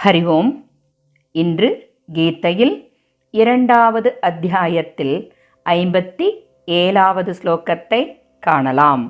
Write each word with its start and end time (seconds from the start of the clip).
ஹரி 0.00 0.22
ஓம் 0.28 0.50
இன்று 1.34 1.68
கீதையில் 2.12 2.74
இரண்டாவது 3.34 4.10
அத்தியாயத்தில் 4.20 5.16
ஐம்பத்தி 5.66 6.28
ஏழாவது 6.80 7.32
ஸ்லோகத்தை 7.40 8.02
காணலாம் 8.42 9.04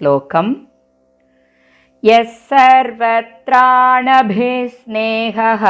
ஸ்லோகம் 0.00 0.50
यः 2.02 2.28
सर्वत्राणभिस्नेहः 4.30 5.62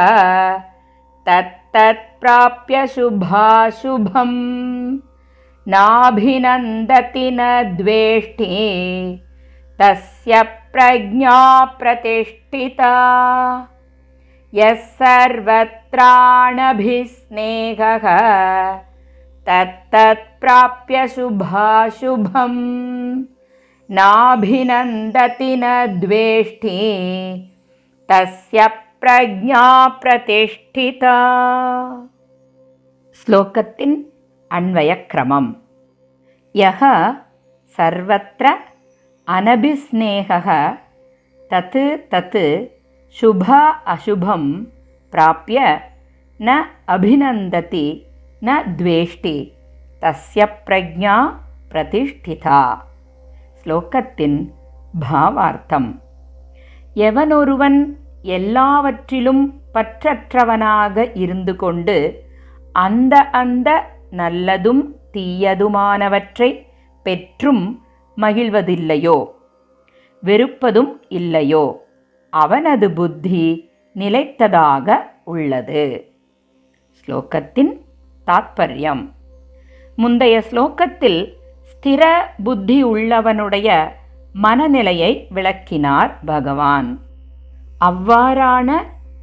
तत्तत्प्राप्य 1.27 2.77
शुभाशुभम् 2.87 4.37
नाभिनन्दति 5.65 7.29
न 7.31 7.39
द्वेष्टि 7.77 8.47
तस्य 9.79 10.41
प्रज्ञा 10.73 11.39
प्रतिष्ठिता 11.79 12.93
यः 14.54 14.74
सर्वत्राणभिस्नेहः 14.98 16.04
तत्तत्प्राप्य 19.46 20.98
शुभाशुभं 21.14 22.54
नाभिनन्दति 23.98 25.56
न 25.62 25.64
द्वेष्टि 26.00 26.76
तस्य 28.10 28.66
प्रज्ञा 29.00 29.64
प्रतिष्ठिता। 30.02 31.16
श्लोकति 33.20 33.88
अन्वयक्रमं 34.58 35.46
यः 36.56 36.80
सर्वत्र 37.78 38.54
अनभिस्नेहः 39.36 40.48
तत् 41.52 41.76
तत् 42.14 42.38
शुभ 43.17 43.45
अशुभं 43.93 44.43
प्राप्य 45.13 45.59
न 46.39 46.63
अभिनन्दति 46.89 47.85
न 48.41 48.61
द्वेष्टि 48.77 49.37
तस्य 50.01 50.45
प्रज्ञा 50.67 51.15
प्रतिष्ठिता 51.71 52.59
ஸ்லோகத்தின் 53.63 54.37
பாவார்த்தம் 55.01 55.87
எவனொருவன் 56.95 57.79
எல்லாவற்றிலும் 58.35 59.41
பற்றற்றவனாக 59.73 61.05
இருந்து 61.15 61.53
கொண்டு 61.55 61.97
அந்த 62.75 63.15
அந்த 63.33 63.69
நல்லதும் 64.11 64.81
தீயதுமானவற்றை 65.15 66.49
பெற்றும் 67.05 67.63
மகிழ்வதில்லையோ 68.17 69.17
வெறுப்பதும் 70.23 70.91
இல்லையோ 71.11 71.65
அவனது 72.42 72.86
புத்தி 72.90 73.70
நிலைத்ததாக 73.96 74.96
உள்ளது. 75.24 75.82
ஸ்லோகத்தின் 76.98 77.72
தாத்பரியம். 78.26 79.02
முந்தைய 79.96 80.36
ஸ்லோகத்தில் 80.50 81.20
ஸ்திர 81.70 82.02
புத்தி 82.44 82.78
உள்ளவனுடைய 82.84 83.68
மனநிலையை 84.32 85.12
விளக்கினார் 85.30 86.12
பகவான். 86.24 86.88
அவ்வாறான 87.84 88.70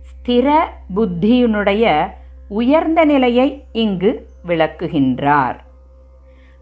ஸ்திர 0.10 0.48
புத்தியினுடைய 0.96 1.86
உயர்ந்த 2.50 3.06
நிலையை 3.06 3.48
இங்கு 3.72 4.12
விளக்குகின்றார். 4.48 5.58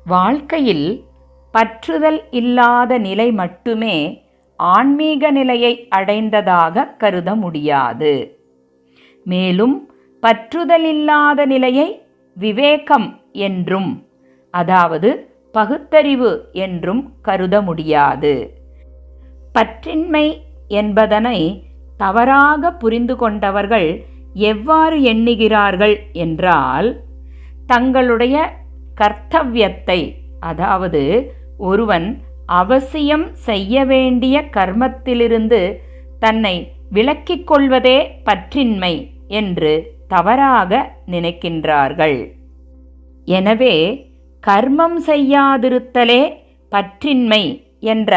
வாழ்க்கையில் 0.06 0.88
பற்றுதல் 1.54 2.22
இல்லாத 2.32 2.98
நிலை 2.98 3.32
மட்டுமே 3.32 3.96
ஆன்மீக 4.60 5.32
நிலையை 5.32 5.88
அடைந்ததாக 5.90 6.86
கருத 6.98 7.30
முடியாது. 7.36 8.14
மேலும் 9.26 9.76
பற்றுதலில்லாத 10.24 11.46
நிலையை 11.46 12.02
விவேகம் 12.38 13.10
என்றும் 13.32 13.92
அதாவது 14.52 15.10
பகுத்தறிவு 15.52 16.32
என்றும் 16.52 17.14
கருத 17.22 17.62
முடியாது. 17.62 18.34
பற்றின்மை 19.56 20.26
என்பதனை 20.68 21.68
தவறாக 21.98 22.72
புரிந்து 22.72 23.16
கொண்டவர்கள் 23.16 23.90
எவ்வாறு 24.34 25.02
எண்ணுகிறார்கள் 25.02 25.96
என்றால் 26.12 26.90
தங்களுடைய 27.66 28.36
கர்த்தவியத்தை 28.98 30.00
அதாவது 30.40 31.02
ஒருவன் 31.58 32.08
அவசியம் 32.58 33.26
செய்ய 33.48 33.86
வேண்டிய 33.86 34.36
கர்மத்திலிருந்து 34.58 35.62
தன்னை 36.20 36.56
விலக்கிக் 36.94 37.44
கொள்வதே 37.44 37.98
பற்றின்மை 38.24 38.94
என்று 39.28 39.72
தவறாக 40.08 40.72
நினைக்கின்றார்கள். 41.06 42.20
எனவே 43.28 43.76
கர்மம் 44.44 44.98
செய்யாதிருத்தலே 45.08 46.22
பற்றின்மை 46.72 47.44
என்ற 47.94 48.12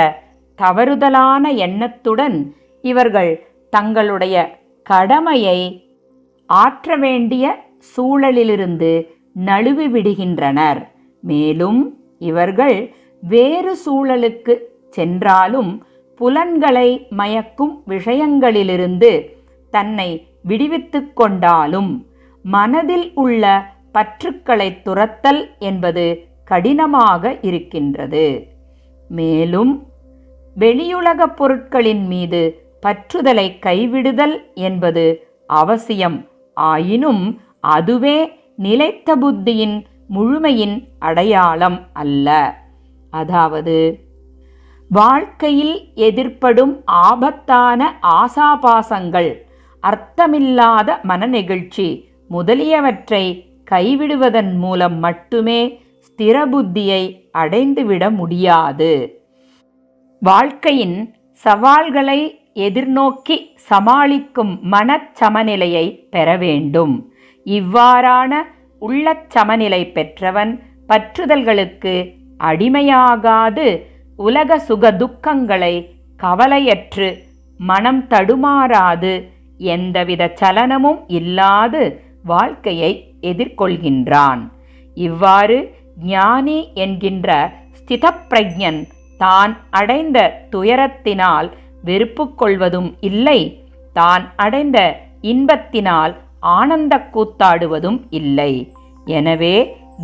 தவறுதலான 0.58 1.44
எண்ணத்துடன் 1.66 2.36
இவர்கள் 2.84 3.32
தங்களுடைய 3.72 4.36
கடமையை 4.86 5.58
ஆற்ற 6.48 6.96
வேண்டிய 6.96 7.44
சூழலிலிருந்து 7.96 8.90
நழுவி 9.32 9.86
விடுகின்றனர் 9.86 10.80
மேலும் 11.22 11.80
இவர்கள் 12.18 12.76
வேறு 13.22 13.76
சூழலுக்கு 13.84 14.58
சென்றாலும் 14.88 15.84
புலன்களை 16.16 17.06
மயக்கும் 17.10 17.82
விஷயங்களிலிருந்து 17.88 19.28
தன்னை 19.70 20.26
விடுவித்து 20.42 21.12
கொண்டாலும் 21.12 22.06
மனதில் 22.42 23.10
உள்ள 23.14 23.72
பற்றுக்களை 23.92 24.82
துரத்தல் 24.82 25.48
என்பது 25.58 26.24
கடினமாக 26.44 27.38
இருக்கின்றது. 27.40 28.46
மேலும் 29.08 29.86
வெளியுலகப் 30.58 31.36
பொருட்களின் 31.36 32.06
மீது 32.06 32.70
பற்றுதலை 32.86 33.58
கைவிடுதல் 33.58 34.36
என்பது 34.54 35.26
அவசியம். 35.46 36.28
ஆயினும் 36.54 37.40
அதுவே 37.60 38.32
நிலைத்த 38.56 39.16
புத்தியின் 39.16 39.84
முழுமையின் 40.06 40.88
அடையாளம் 40.98 41.86
அல்ல. 41.92 42.60
அதாவது 43.12 43.76
வாழ்க்கையில் 44.90 45.76
எதிர்ப்படும் 46.08 46.74
ஆபத்தான 46.84 47.80
ஆசாபாசங்கள் 48.16 49.30
அர்த்தமில்லாத 49.82 50.88
மனநெகிழ்ச்சி 51.08 51.88
முதலியவற்றை 52.30 53.24
கைவிடுவதன் 53.70 54.52
மூலம் 54.56 54.96
மட்டுமே 54.98 55.60
ஸ்திரபுத்தியை 56.06 57.02
அடைந்துவிட 57.38 58.04
முடியாது. 58.10 58.92
வாழ்க்கையின் 60.22 60.98
சவால்களை 61.44 62.20
எதிர்நோக்கி 62.66 63.36
சமாளிக்கும் 63.68 64.52
மனச்சமநிலையை 64.72 65.86
பெற 66.10 66.36
வேண்டும். 66.36 66.94
இவ்வாறான 67.46 68.32
உள்ளச்சமநிலை 68.82 69.82
பெற்றவன் 69.92 70.52
பற்றுதல்களுக்கு 70.88 71.94
அடிமையாகாது. 72.48 73.66
உலக 74.18 74.58
சுக 74.68 74.90
துக்கங்களை 75.02 75.74
கவலையற்று 76.20 77.08
மனம் 77.60 78.02
தடுமாறாது. 78.12 79.12
எந்தவித 79.74 80.22
சலனமும் 80.40 81.00
இல்லாது 81.18 81.82
வாழ்க்கையை 82.32 82.92
எதிர்கொள்கின்றான். 83.30 84.42
இவ்வாறு 84.96 85.58
ஞானி 86.12 86.58
என்கின்ற 86.84 87.28
ஸ்திதப்பிரஜன் 87.78 88.80
தான் 89.20 89.52
அடைந்த 89.80 90.18
துயரத்தினால் 90.52 91.48
வெறுப்பு 91.88 92.24
கொள்வதும் 92.40 92.90
இல்லை. 93.08 93.40
தான் 93.96 94.24
அடைந்த 94.44 94.78
இன்பத்தினால் 95.32 96.12
ஆனந்த 96.56 96.94
கூத்தாடுவதும் 97.14 98.00
இல்லை. 98.18 98.52
எனவே 99.18 99.56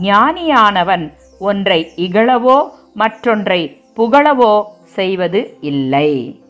ஞானியானவன் 0.02 1.06
ஒன்றை 1.38 1.92
இகழவோ 1.96 2.58
மற்றொன்றை 2.94 3.80
புகழவோ 3.96 4.62
செய்வது 4.82 5.58
இல்லை. 5.60 6.40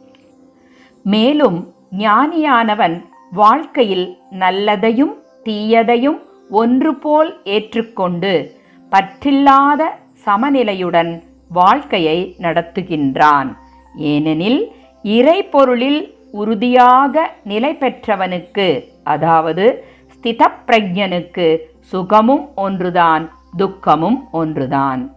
மேலும் 1.02 1.74
ஞானியானவன் 1.98 3.04
வாழ்க்கையில் 3.32 4.18
நல்லதையும் 4.30 5.14
தீயதையும் 5.44 6.18
ஒன்று 6.50 6.94
போல் 6.94 7.40
ஏற்றுக்கொண்டு 7.44 8.32
பற்றில்லாத 8.92 9.82
சமநிலையுடன் 10.26 11.22
வாழ்க்கையை 11.48 12.34
நடத்துகின்றான். 12.40 13.48
ஏனெனில் 13.94 14.60
இறைபொருளில் 15.04 16.00
உறுதியாக 16.32 17.34
நிலை 17.44 17.72
பெற்றவனுக்கு 17.80 18.66
அதாவது 19.02 19.84
ஸ்திதப்பிரஜனுக்கு 20.14 21.56
சுகமும் 21.80 22.44
ஒன்றுதான். 22.54 23.24
துக்கமும் 23.56 24.28
ஒன்றுதான். 24.32 25.14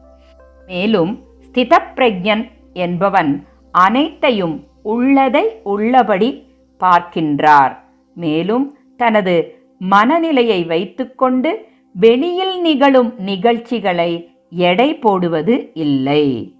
மேலும் 0.68 1.19
ஸ்திதப்பிரஜன் 1.45 2.51
என்பவன் 2.74 3.48
அனைத்தையும் 3.72 4.68
உள்ளதை 4.83 5.60
உள்ளபடி 5.63 6.44
பார்க்கின்றார். 6.80 7.78
மேலும் 8.13 8.78
தனது 8.98 9.60
மனநிலையை 9.80 10.63
வைத்துக்கொண்டு 10.63 11.68
வெளியில் 11.94 12.62
நிகழும் 12.62 13.13
நிகழ்ச்சிகளை 13.18 14.30
எடை 14.50 14.95
போடுவது 14.95 15.72
இல்லை. 15.74 16.56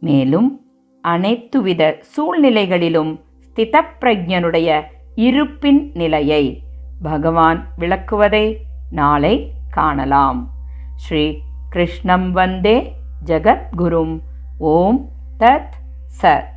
மேலும் 0.00 0.60
அனைத்துவித 1.08 2.02
சூழ்நிலைகளிலும் 2.16 3.20
ஸ்திதப்பிரஜனுடைய 3.46 4.82
இருப்பின் 5.14 5.90
நிலையை 5.94 6.60
பகவான் 7.02 7.66
விளக்குவதை 7.78 8.56
நாளை 8.90 9.50
காணலாம் 9.75 10.41
ஸ்ரீ 10.95 11.23
கிருஷ்ணம் 11.69 12.27
வந்தே 12.31 12.77
ஜகத்குரும் 13.25 14.15
ஓம் 14.71 14.99
தத் 15.37 15.75
சத் 16.21 16.54